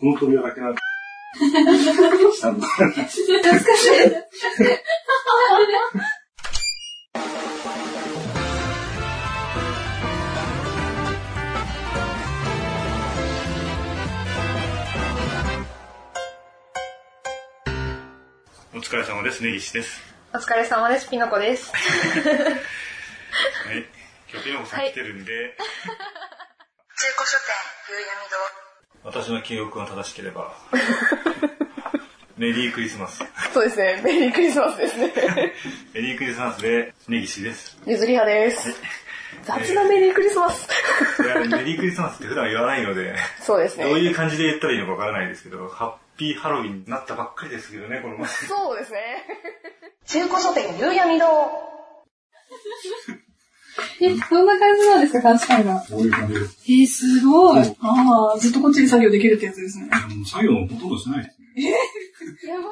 [0.00, 0.80] この扉だけなんか。
[1.38, 1.52] 懐
[3.00, 3.22] かしい。
[18.74, 19.42] お疲れ様です。
[19.42, 20.11] 根岸です。
[20.34, 21.10] お疲れ様です。
[21.10, 21.70] ピノコです。
[21.74, 21.78] は
[23.74, 23.84] い。
[24.32, 25.34] 今日ピノコさん来てるんで、中
[27.18, 27.52] 古書店、
[27.90, 28.00] 夕
[29.04, 30.54] 闇私の記憶が正しければ、
[32.38, 33.18] メリークリスマス。
[33.18, 33.26] 堂。
[33.52, 34.00] そうですね。
[34.02, 35.12] メリークリスマスですね。
[35.92, 37.76] メリークリスマスで根岸です。
[37.84, 38.74] ゆずり派です。
[39.44, 40.66] 雑なメリークリスマス。
[41.22, 43.84] いや、メリークリスマスって普段言わないので、そうですね。
[43.84, 48.26] どういう感じで言ったらいいのかわからないですけど、ハッピーハロウィンになったばっかりですけどね、この前。
[48.28, 49.26] そうですね。
[50.06, 51.26] 中古書店、夕闇堂。
[54.00, 55.80] え、どんな感じなんですか、監視会が。
[55.88, 56.56] こういう感じです。
[56.68, 57.60] えー、すごい。
[57.80, 59.86] ああ、ずっとこっちで作業できるってやつですね。
[59.86, 59.90] も
[60.22, 61.70] う作業ほとんどしないですね。
[62.52, 62.68] やば。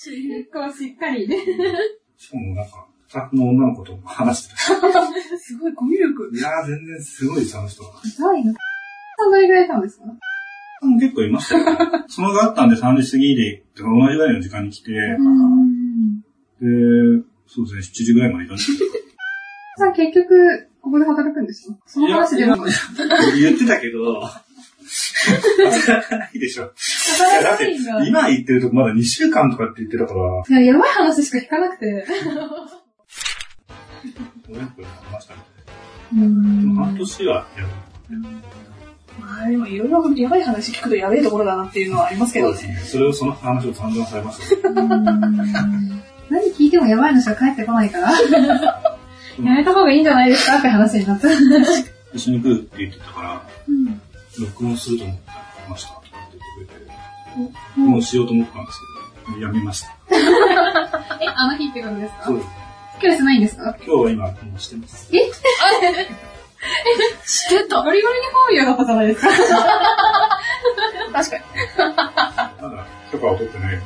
[0.00, 1.26] 結構しっかり。
[1.26, 4.54] しかもなんか、スタッフの女の子と話して
[5.38, 6.30] すごいコミュ力。
[6.32, 6.38] た。
[6.38, 8.00] いやー、全然すごいです、あの人は。
[8.04, 8.52] 痛いな。
[8.52, 10.04] どれぐらいいたんですか？
[10.80, 11.64] うん結構いましたよ。
[12.06, 15.67] そのがあったんで3時過ぎで、同じぐらいの時間に来て、うん。
[16.60, 18.90] で、そうですね、7時ぐらいまでいたんですけど。
[19.78, 22.56] さん結局、ここで働くんですかその話でも。
[23.36, 26.72] 言ってたけど、働かないでしょ。
[27.18, 28.04] 働かないんだ。
[28.04, 32.06] い今言ってるとこまだ2週間とかって言ってたから、や、やばい話しか聞かなくて。
[34.50, 35.34] 親子で話した
[36.12, 37.68] みた半年はやる。
[39.20, 42.80] まあでもいろいろやばい話聞くとやべえところだなっていうのはありますけどね。
[42.84, 44.68] それを、その話を散々されました。
[46.30, 48.10] 何聞いてもやばいのしか返ってこないから。
[48.12, 48.18] や
[49.54, 51.28] めた方がいいんじゃないですかって話になった。
[52.12, 54.00] 一緒に来るって言ってたから、うん
[54.40, 55.22] 録音すると思って
[55.68, 58.80] ましたとかって言ってくれて、もうしようと思ったんです
[59.34, 59.88] けど、やめました。
[61.20, 62.24] え、あの日ってことですか？
[62.26, 62.48] そうです。
[63.00, 63.76] 今日してないんですか？
[63.84, 65.10] 今日は今、もうしてます。
[65.12, 65.18] え？
[67.26, 69.28] してたゴリゴリにファーミアだったじゃないですか？
[71.12, 71.42] 確かに。
[72.62, 73.80] まだ許可を取ってない。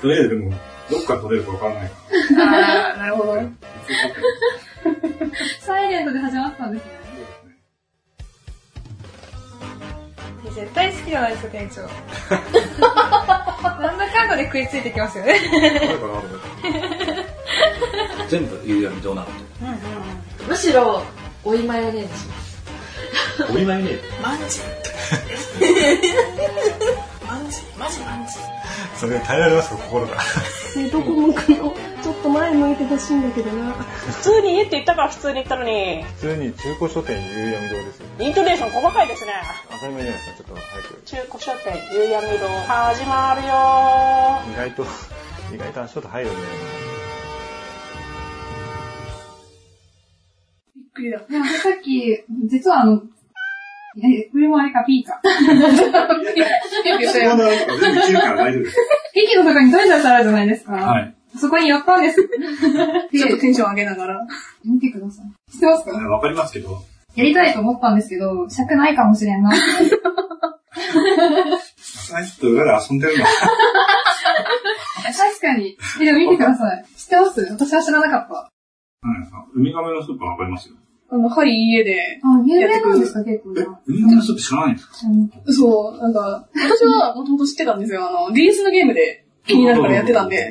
[0.00, 0.52] とりあえずでも、
[0.92, 1.96] どっから取れるかわからないか
[2.34, 2.92] ら。
[2.92, 3.40] あー、なるほど。
[5.60, 6.90] サイレントで始まったんですね。
[10.42, 11.80] そうですね絶対好きじゃないですか、店長。
[13.80, 15.40] なんだかんだで食いついてきますよね。
[18.28, 19.28] 全部夕闇どうなの
[20.46, 21.02] むしろ、
[21.44, 22.08] 追いマヨネーズ。
[23.50, 23.98] お見舞いね。
[24.22, 24.60] マンジ。
[27.26, 28.34] マンジ、マジマンジ。
[28.96, 30.16] それ耐えられますか、心が。
[30.78, 33.72] ねどこ向くのちょっと前向いてほしいんだけどな。
[33.72, 38.06] 普通に家って言ったから普通に言ったのに、普通に中古書店夕闇堂ですよ。
[38.18, 39.32] イントネーション細かいですね。
[39.70, 41.02] 当たり前じゃないですか、ちょっと早く。
[41.04, 43.52] 中古書店、夕闇堂、始まるよ
[44.52, 44.86] 意外と、
[45.54, 46.36] 意外と足音入るね。
[50.76, 51.18] びっくりだ。
[51.28, 53.02] でもさっき、実はあの、
[54.02, 55.20] え、これもあれか、ピーか。
[55.22, 57.30] ピーピーしたよ。
[57.32, 58.76] そこの全部切るから大丈夫です。
[59.24, 60.72] 駅のとこにトイレってあるじゃないですか。
[60.72, 61.14] はい。
[61.38, 62.16] そこに寄ったんです。
[62.22, 64.26] ちょっとテンション上げながら。
[64.64, 65.52] 見てください。
[65.52, 65.96] 知ってますか？
[65.96, 66.78] わかりますけど、
[67.14, 69.50] やりたいと思ったんですけど、尺ないかもしれんな。
[71.76, 73.24] さっきと裏で遊んでるの。
[73.24, 73.36] 確
[75.40, 75.78] かに。
[76.00, 76.84] え、でも見てください。
[76.96, 77.40] 知ってます？
[77.50, 78.50] 私は知らなかった。
[79.02, 80.74] 何ですかウミガメのスープはわかりますよ。
[81.12, 82.20] あの、はい、家で。
[82.22, 84.94] あ、有名なんですか、結構えな。、ウミガメのスープ知らないんですか？
[85.52, 88.08] そう、なんか、私はもともと知ってたんですよ。
[88.08, 90.50] あの、DS のゲームで気になるからやってたんで。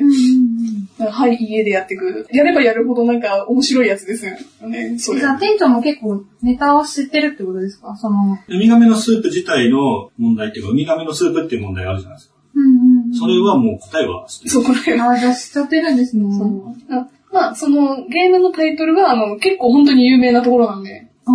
[0.98, 2.28] はい、家でやってく。
[2.30, 4.32] やればやるほどなんか面白いやつですよ
[4.68, 4.96] ね。
[4.98, 5.32] それじゃ。
[5.32, 7.96] あ店長も結構ネタを知ってるってことですか？
[7.96, 12.34] その、ウミガメのスープ自体の問題っていうか、ウミガメのスープっていう問題があるじゃないですか。
[12.54, 14.50] うんうんそれはもう答えは知ってる。
[14.50, 15.00] そう、これ。
[15.00, 16.24] あ、じゃあ知っちゃってるんですね。
[16.34, 21.30] そうあまあ、その、ゲームのタイトルが、あの、結構本当に有名なところなんで、あ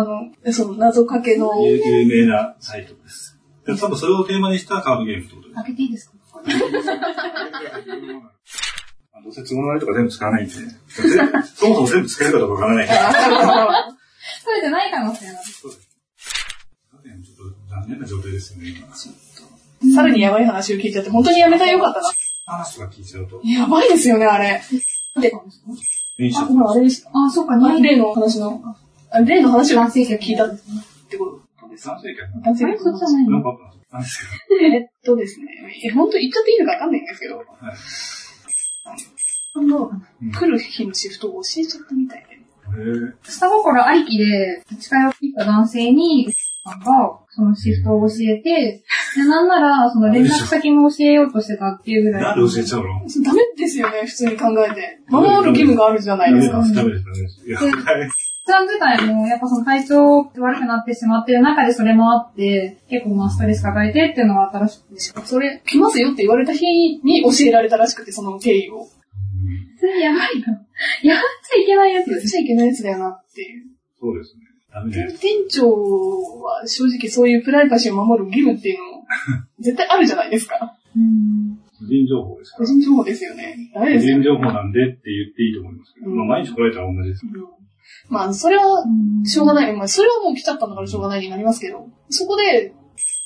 [0.00, 3.38] あの、その、謎かけの、有有名なサイトです。
[3.66, 5.62] で多分それをテーマにしたカードゲームってことですー。
[5.62, 6.16] 開けていいですか？
[9.12, 12.86] あどうせ都合の悪いとか全部使わないんで、そもそも全部使えるかどうかわからない。
[14.44, 15.38] それじゃない可能性がある。
[15.50, 15.86] そうです。
[17.24, 19.94] ちょっと残念な状態ですよね、今。
[19.94, 22.08] さらにやばい話を聞いちゃって、本当にやめたらよかったな。
[22.46, 23.40] 話とか聞いちゃうと。
[23.44, 24.60] やばいですよね、あれ。
[25.20, 25.32] で、
[26.18, 27.10] 電車あ、今あれでした。
[27.12, 27.80] あ、そうか、あね。
[27.80, 28.62] 例の話の、
[29.10, 30.56] あ例の話を聞いたっ
[31.08, 31.86] てことです。
[31.88, 33.58] 男性客男性あれそっちじゃないの
[34.62, 35.46] えっとですね、
[35.84, 37.46] え、本当言っちゃっていいのかわかんないんですけど、はい。
[39.66, 39.90] の
[40.38, 42.36] 来る日のシフトを教えちゃったみたいで。
[43.22, 46.28] 下心ありきで、近寄ってきた男性に、
[46.70, 46.86] さんが、
[47.28, 48.82] そのシフトを教えて、
[49.16, 52.22] でなんなら、その連絡先も教えようとしてたっていうぐらい。
[52.22, 52.88] なんで教えちゃうの？
[53.24, 54.98] ダメですよね、普通に考えて。
[55.08, 56.58] 守る義務があるじゃないですか。
[56.58, 57.46] ダメです、ダメです。
[57.46, 58.10] いや、はい
[58.48, 65.00] さん自体も、やっぱその体調悪くなってしまってる中でそれもあって、結構まあストレス抱えてっていうのがあったらしくて。
[65.00, 68.86] それ、来ますよって言われた日に教えられたらしくて、その経緯を。
[69.80, 70.52] それやばいな。
[71.02, 73.64] やっちゃいけないやつやっちゃいけないやつだよなっていう。
[73.98, 74.45] そうですね。
[74.76, 75.08] ダメね。
[75.18, 75.70] 店長
[76.42, 78.84] は正直そういうプライバシーを守る義務っていうの
[79.58, 80.76] 絶対あるじゃないですか。
[80.94, 81.58] うん。
[81.78, 82.66] 個人情報ですから。
[82.66, 83.56] 個人情報ですよね。
[83.74, 84.22] ダメ個ですよね。
[84.22, 87.26] 人情報なんでって言っていいと思いますけど、うんまあ毎日来られたら同じです。
[87.26, 87.56] うん
[88.08, 88.84] まあ、それは、
[89.24, 89.72] しょうがない。
[89.74, 92.72] まあ、それはもう来ちゃったんだからしょうがないになりますけど、そこで、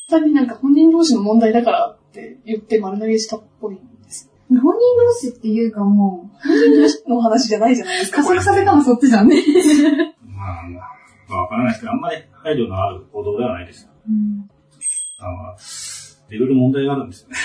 [0.09, 4.31] 単になんか本人同士の問題だからって言って丸投げしたっぽいんです。
[4.49, 8.19] 本人同士っていうかもう、本人同士の話じゃないじゃないですか。
[8.19, 9.37] 加速させたのそっちじゃんね。
[10.27, 11.00] まあ、まあ、
[11.31, 13.89] まあわからないですけど、あんまり配慮のある行動ではないです。
[15.19, 15.57] あの、
[16.35, 17.37] いろいろ問題があるんですよね。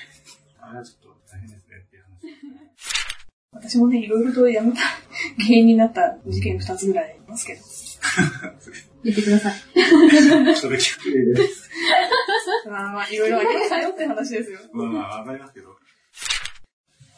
[0.58, 2.02] あれはちょっと大変ですねっていう
[3.52, 3.68] 話。
[3.68, 4.80] 私もね、いろいろとやめた
[5.38, 7.60] 原因になった事件二つぐらいありますけど。
[9.04, 9.54] 言ってください。
[10.56, 11.70] それ聞くです。
[12.68, 14.60] まあまあ、いろいろありましたよって話ですよ。
[14.72, 15.76] まあまあ、わかりますけど。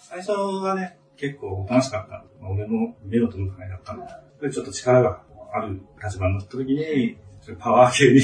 [0.09, 2.25] 最初はね、結構楽しかった。
[2.41, 4.07] まあ俺の目の届く範囲だったんで。
[4.41, 5.23] でちょっと力が
[5.53, 7.17] ある立場になった時に、
[7.59, 8.21] パワー系に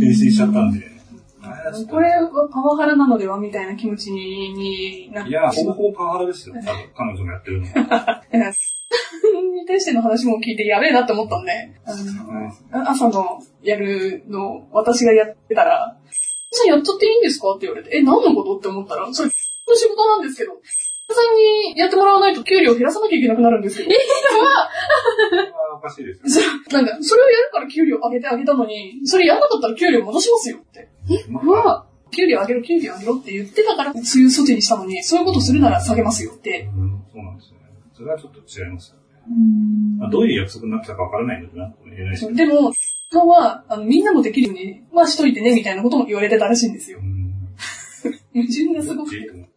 [0.00, 0.90] 変身しちゃったんで。
[1.42, 1.90] あれはちょっと。
[1.92, 6.54] これはパワハラなのではみたいな気持ちになっていや、ほぼほぼパワハラですよ。
[6.64, 8.22] 多分彼女がやってるのは。
[9.54, 11.52] に対しての話も聞いてやべえなって思ったんで、
[11.84, 15.98] あの朝のやるの私がやってたら、
[16.50, 17.50] さんやっちゃっていいんですか？
[17.52, 18.58] って言われて、え、何のこと？
[18.58, 20.52] って思ったら、それ、の仕事なんですけど、
[21.12, 21.36] さん
[21.74, 24.70] にやってもらわないと給料減らさなきゃいけなくなるんですけど、それは
[25.76, 26.44] おかしいですよ。
[26.68, 30.88] それなんか、それをやるから給料上げてあげたのに、それやんなかったら給料戻しますよって。
[31.28, 36.68] まうわ給料上げろ、給料上げろって言ってたから、そういう措置にしたのに、そういうことするなら下げますよって。
[36.74, 37.66] うん、そうなんですよね。
[37.92, 39.02] それはちょっと違いますよね。
[39.98, 42.34] まあ、どういう約束になってたかわからないのでなんとも言えないし。
[42.34, 42.72] でも、
[43.14, 47.02] さんは、あの、みんなもできるように、まあしといてね、みたいなことも言われてたらしいんですよう。
[47.02, 47.14] ん。
[48.34, 49.53] 矛盾がすごくて。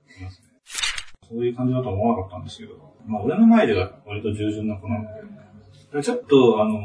[1.29, 2.75] そういう感じだとは思わなかったんですけど、
[3.05, 6.79] まあ俺の前では割と従順な子なので、ちょっとあの、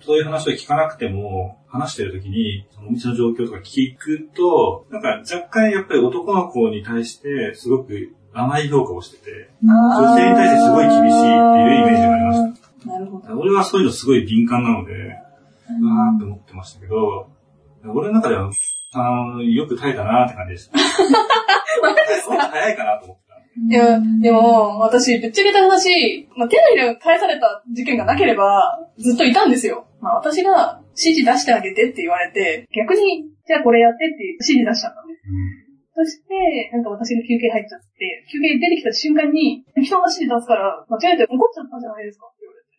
[0.00, 12.88] そういう話を聞かなくても、話してる時に、そのお店の状況とか聞くと、なんか若干やっぱり男の子に対してすごく甘い評価をしてて、女性に対してすごい厳しいっていうイメージがありました。
[12.90, 13.40] なるほど。
[13.40, 17.28] 俺はそういうのすごい敏感なので、うわーって思ってましたけど、
[17.86, 18.50] 俺の中では、
[18.92, 20.78] あーよく耐えたなーって感じでした。
[22.30, 23.23] もっと早いかなと思ってた。
[23.56, 29.86] いや、でも、私、ぶっちゃけた話、まあ、手のひらが返された事件がなければ、ずっといたんですよ。
[30.00, 35.22] まあ、私が指示出してあげてって言われて、逆に、じゃあこれやってって指示出しちゃったんです。
[35.94, 42.74] そして、なんか私が休憩入っちゃって、休憩出てきた瞬間に、人が指示出すから、間違えて怒っちゃったじゃないですかって言われて。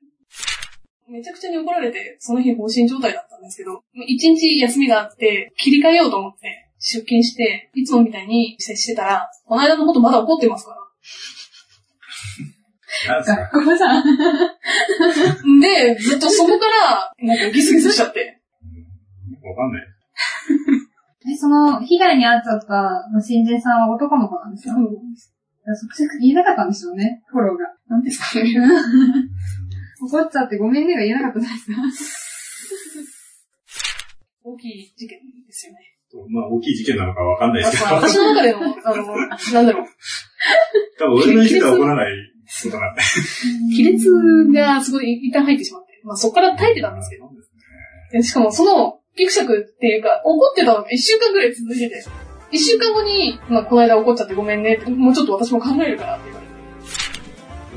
[1.08, 6.55] めちゃくちゃに怒られて、その日放心状態だったんですけど、一日休みがあって、切り替えようと思って、
[6.88, 10.78] 出勤して、いつもみたいに接してたら、この間のことまだ怒ってますから。
[13.16, 13.42] なんですか？
[13.54, 15.60] 学校じゃん。
[15.60, 18.40] で、ずっとそこから、なんかギスギスしちゃって。
[19.44, 19.84] わかんない。
[21.34, 24.76] え、その、被害に遭っちゃった新人さんは男の子なんですよ。
[24.76, 27.66] そそ言えなかったんですよね、フォローが。
[27.88, 28.40] なんですか？
[28.44, 28.54] ね。
[30.02, 31.82] 怒っちゃってごめんねが言えなかったじゃないですか。
[34.52, 35.80] 大きい事件ですよね。
[36.30, 39.06] まあ、大きい事件なのかわかんないですけど、私の中での、あの、
[39.54, 39.88] なんだろう、
[40.98, 42.14] 多分俺の意思では起こらない
[42.64, 43.02] ことなんで。
[43.76, 47.30] 亀裂がすごい一旦入ってしまって、まあそこから耐えてたんですけど、
[48.12, 52.06] でしかもその、ギクシャクっていうか、怒ってたのが一週間ぐらい続いてて、
[52.52, 54.76] 一週間後に、まあこの間怒っちゃってごめんね。
[54.76, 56.55] って、もうちょっと私も考えるからって言われて。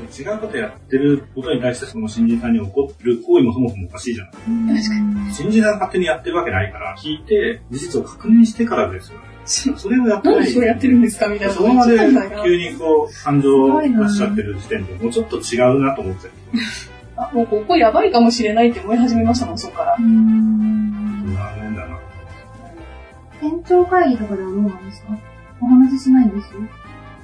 [0.09, 4.33] 違うことやってることに対してその新人さんに怒る行為もそもそもおかしいじゃない。
[4.77, 5.33] 確かに。
[5.33, 9.25] 新人さんが勝手にやってるわけないから、聞いて、事実を確認してからですよね。
[9.45, 10.37] それをやってない。
[10.37, 11.27] なんでそれやってるんですか？
[11.27, 11.53] みたいな。
[11.53, 11.97] そのままで
[12.43, 16.31] 急にこう、感情を出しちゃってる時点で、もうちょっと違うなと思っちゃう。
[17.17, 19.95] あ、もうここやばいかもしれないって思い始めましたもん、そこから。
[19.97, 21.99] そんなもんだな。
[23.41, 25.17] 店長会議とかではどうなんですか？
[25.61, 26.53] お話ししないんです？
[26.53, 26.61] よ。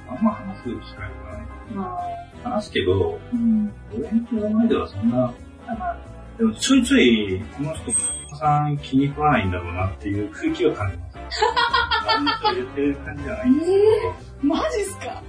[0.08, 1.46] あんま話す機会がない。
[1.74, 3.72] まあ、話すけど、うん。
[3.94, 5.32] 俺の前ではそんな、
[6.38, 7.92] でもちょいちょい、この人、
[8.36, 11.18] さん気に食わないんだろうなっていう空気を感じます。
[12.08, 13.76] あんまり言ってる感じじゃないんですけ
[14.42, 15.22] ど、マジっすか？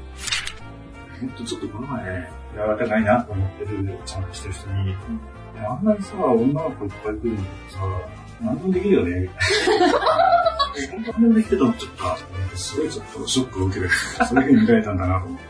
[1.20, 4.94] ほんとちょっとこの前、柔らかいなと思ってる、ちゃんとしてる人に、い
[5.56, 7.86] やあんなにさ、女の子いっぱい来るんだけどさ、
[8.42, 9.88] 何でもできるよね、みたいな。
[10.80, 13.90] え本当何でもできてたのちょっと、すごいちょっとショックを受ける。
[13.90, 15.46] そういう風に見られたんだなと思って。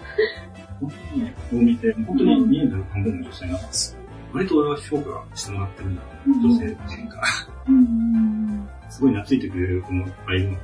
[0.79, 3.99] 本当にね、こう見て、本当に人数半分の女性なんですよ。
[4.33, 6.29] 割と俺は評価してもらってるんだう。
[6.29, 7.27] 女性陣から。
[7.67, 8.69] うん。
[8.89, 10.57] すごい懐いてくれる子もいっぱいいるの。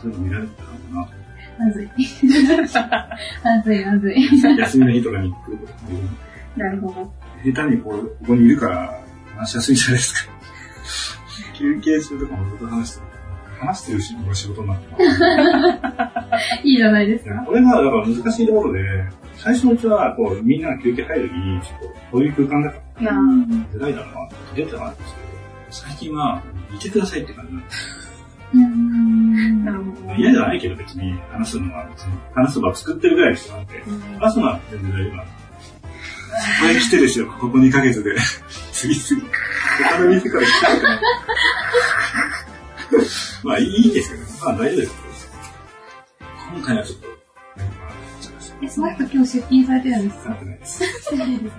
[0.00, 0.62] そういうの見られてた
[0.94, 1.12] のか
[1.58, 1.88] まずい。
[3.44, 4.42] まずい、まずい。
[4.42, 4.50] な。
[4.50, 6.10] 休みの日とかに来ることもいるの
[6.56, 7.12] なるほど。
[7.52, 9.00] 下手にこう、ここにいるから
[9.36, 10.32] 話しやすいじゃないですか。
[11.54, 13.06] 休憩中とかもずっと話してる。
[13.60, 16.13] 話してるし、の仕事になってます。
[16.74, 17.44] いいじゃないですか。
[17.46, 18.80] これがだから難しいところで、
[19.36, 25.26] 最初のうちはこうみんなが休憩入る時に、ちょっとこういう空間だからな出ないだろうなって出てたんですけど、
[25.70, 26.42] 最近は、
[26.74, 28.04] いてくださいって感じなんです
[28.54, 29.64] うん。
[29.64, 30.14] なるほど。
[30.14, 33.82] 嫌じゃないけど別に話すのは別に、話す場を作ってるぐらいの人なんで、
[34.18, 35.44] 話すのは全然大丈夫なんです。
[36.58, 38.16] そこへ来てですよ、ここ2ヶ月で。
[38.72, 39.28] 次々。
[39.90, 41.00] 他の店から来たから。
[43.44, 44.28] まあいいですけどね。
[44.42, 45.03] まあ大丈夫です。
[46.54, 47.08] 今回はちょっと、
[48.62, 50.34] え、その人今日出勤されてるんですか？
[50.36, 50.44] て
[51.16, 51.56] ないです。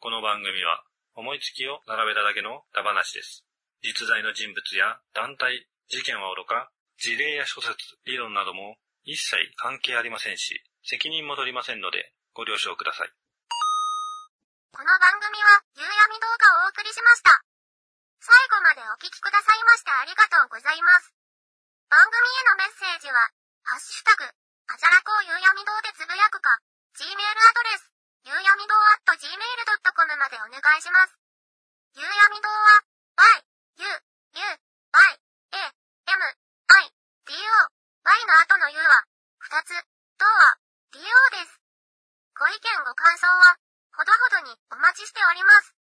[0.00, 0.82] この番組は
[1.14, 3.44] 思いつきを並べただけのダ話です。
[3.82, 7.76] 実在の人物や団体、事件はおろか、事例や諸説、
[8.06, 13.10] 理論なども一切関係ありませんし、責任も取りませんのでご了承ください。
[14.70, 17.42] この番組は、夕闇動画をお送りしました。
[18.22, 21.10] 最後までお聞きくださいましてありがとうございます。
[21.90, 23.18] 番組へのメッセージは、
[23.66, 26.54] ハッシュタグ、あじゃらこう夕闇堂でつぶやくか、
[26.94, 27.90] Gmail アドレス、
[28.22, 31.18] 夕闇堂 at gmail.com までお願いします。
[31.98, 32.86] 夕闇堂は、
[33.26, 33.42] y,
[33.74, 35.18] u, u, y,
[35.50, 35.74] a,
[36.14, 36.22] m,
[36.78, 36.94] i,
[37.26, 37.50] d, o,
[38.06, 39.02] y の後の u は、
[39.42, 39.74] 二つ、
[40.14, 40.62] どは、
[40.94, 41.58] d, o です。
[42.38, 43.58] ご意見ご感想は、
[43.92, 45.79] ほどほどにお待ちしております。